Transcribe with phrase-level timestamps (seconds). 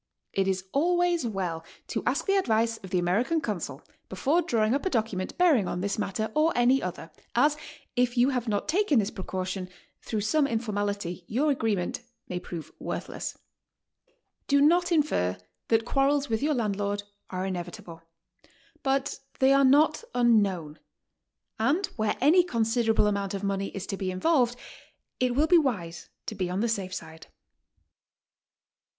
[0.33, 4.83] It is always well to ask the advice of the American consul before drawing up
[4.83, 7.55] a document bearing on this matter or any other, as,
[7.95, 9.69] if you have not taken this pre caution,
[10.01, 13.37] through some informality your agreement may prove worthless.
[14.47, 15.37] D.o not infer
[15.67, 18.01] that quarrels with your landlord are inevitable;
[18.81, 20.79] but they are not unknown,
[21.59, 24.55] and where any considerable amount of money is to be involved,
[25.19, 27.27] it will be wise to be on the safe side.